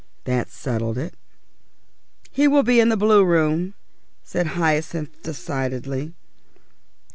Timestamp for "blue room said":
2.97-4.47